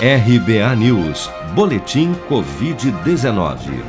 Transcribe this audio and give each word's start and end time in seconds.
RBA 0.00 0.76
News, 0.76 1.28
Boletim 1.56 2.14
Covid-19. 2.28 3.82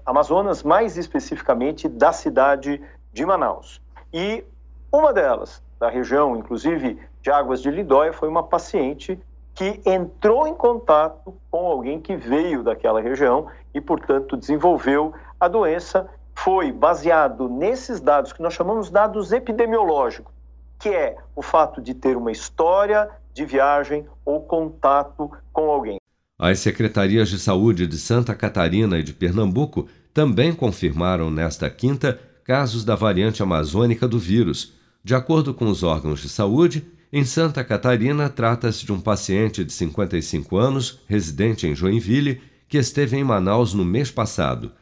Amazonas, 0.05 0.63
mais 0.63 0.97
especificamente 0.97 1.89
da 1.89 2.13
cidade 2.13 2.81
de 3.13 3.25
Manaus. 3.25 3.81
E 4.13 4.45
uma 4.93 5.13
delas, 5.13 5.63
da 5.79 5.89
região, 5.89 6.37
inclusive 6.37 6.99
de 7.23 7.31
Águas 7.31 7.63
de 7.63 7.71
Lindóia, 7.71 8.13
foi 8.13 8.29
uma 8.29 8.43
paciente 8.43 9.19
que 9.55 9.81
entrou 9.85 10.47
em 10.47 10.55
contato 10.55 11.35
com 11.51 11.67
alguém 11.67 12.01
que 12.01 12.15
veio 12.17 12.63
daquela 12.63 13.01
região 13.01 13.47
e, 13.75 13.81
portanto, 13.81 14.37
desenvolveu 14.37 15.13
a 15.39 15.49
doença. 15.49 16.09
Foi 16.35 16.73
baseado 16.73 17.49
nesses 17.49 18.01
dados 18.01 18.33
que 18.33 18.43
nós 18.43 18.55
chamamos 18.55 18.91
dados 18.91 19.33
epidemiológicos 19.33 20.40
que 20.81 20.89
é 20.89 21.17
o 21.37 21.43
fato 21.43 21.81
de 21.81 21.95
ter 21.95 22.17
uma 22.17 22.33
história 22.33 23.09
de 23.35 23.45
viagem 23.45 24.07
ou 24.25 24.41
contato 24.41 25.31
com 25.53 25.71
alguém. 25.71 25.99
As 26.39 26.59
secretarias 26.59 27.29
de 27.29 27.39
saúde 27.39 27.87
de 27.87 27.99
Santa 27.99 28.35
Catarina 28.35 28.99
e 28.99 29.03
de 29.03 29.13
Pernambuco 29.13 29.87
também 30.13 30.55
confirmaram 30.55 31.31
nesta 31.31 31.69
quinta 31.69 32.19
casos 32.45 32.85
da 32.85 32.97
variante 32.97 33.43
amazônica 33.43 34.09
do 34.09 34.19
vírus. 34.19 34.73
De 35.05 35.15
acordo 35.15 35.53
com 35.53 35.67
os 35.67 35.83
órgãos 35.83 36.21
de 36.21 36.29
saúde, 36.29 36.85
em 37.13 37.25
Santa 37.25 37.63
Catarina 37.63 38.29
trata-se 38.29 38.87
de 38.87 38.93
um 38.93 39.01
paciente 39.01 39.65
de 39.65 39.73
55 39.73 40.57
anos, 40.57 41.01
residente 41.07 41.67
em 41.67 41.75
Joinville, 41.75 42.41
que 42.69 42.79
esteve 42.79 43.17
em 43.17 43.25
Manaus 43.25 43.75
no 43.75 43.85
mês 43.85 44.11
passado. 44.11 44.73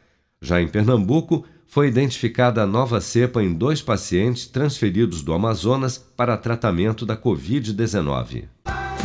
Já 0.41 0.61
em 0.61 0.67
Pernambuco, 0.67 1.45
foi 1.69 1.87
identificada 1.87 2.63
a 2.63 2.67
nova 2.67 2.99
cepa 2.99 3.43
em 3.43 3.53
dois 3.53 3.79
pacientes 3.79 4.47
transferidos 4.47 5.21
do 5.21 5.33
Amazonas 5.33 5.99
para 6.17 6.35
tratamento 6.35 7.05
da 7.05 7.15
Covid-19. 7.15 8.45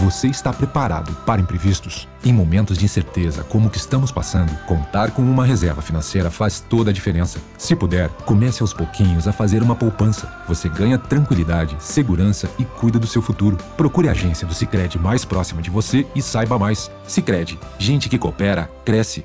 Você 0.01 0.27
está 0.27 0.53
preparado 0.53 1.15
para 1.25 1.41
imprevistos? 1.41 2.09
Em 2.25 2.33
momentos 2.33 2.77
de 2.77 2.85
incerteza 2.85 3.45
como 3.45 3.69
o 3.69 3.71
que 3.71 3.77
estamos 3.77 4.11
passando, 4.11 4.51
contar 4.67 5.13
com 5.13 5.23
uma 5.23 5.45
reserva 5.45 5.83
financeira 5.83 6.31
faz 6.31 6.59
toda 6.59 6.91
a 6.91 6.93
diferença. 6.93 7.39
Se 7.57 7.77
puder, 7.77 8.09
comece 8.27 8.63
aos 8.63 8.75
pouquinhos 8.75 9.29
a 9.29 9.33
fazer 9.33 9.63
uma 9.63 9.77
poupança. 9.77 10.33
Você 10.49 10.69
ganha 10.69 10.99
tranquilidade, 10.99 11.77
segurança 11.79 12.51
e 12.59 12.65
cuida 12.65 12.99
do 12.99 13.07
seu 13.07 13.23
futuro. 13.23 13.57
Procure 13.77 14.09
a 14.09 14.13
agência 14.13 14.47
do 14.47 14.55
Sicredi 14.55 14.99
mais 14.99 15.25
próxima 15.25 15.63
de 15.63 15.71
você 15.71 16.07
e 16.15 16.21
saiba 16.21 16.59
mais. 16.59 16.91
Sicredi, 17.07 17.59
gente 17.79 18.09
que 18.09 18.19
coopera 18.19 18.69
cresce 18.85 19.25